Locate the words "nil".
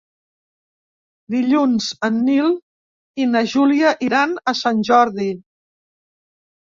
2.29-2.55